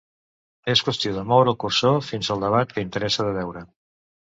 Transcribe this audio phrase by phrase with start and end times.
[0.73, 3.69] És qüestió de moure el cursor fins al debat que interessa de veure.